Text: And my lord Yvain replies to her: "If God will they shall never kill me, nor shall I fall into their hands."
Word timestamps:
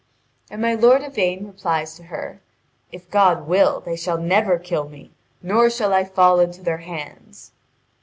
And 0.49 0.63
my 0.63 0.73
lord 0.73 1.03
Yvain 1.03 1.45
replies 1.45 1.93
to 1.93 2.05
her: 2.05 2.41
"If 2.91 3.11
God 3.11 3.47
will 3.47 3.81
they 3.81 3.95
shall 3.95 4.17
never 4.17 4.57
kill 4.57 4.89
me, 4.89 5.11
nor 5.43 5.69
shall 5.69 5.93
I 5.93 6.05
fall 6.05 6.39
into 6.39 6.63
their 6.63 6.79
hands." 6.79 7.51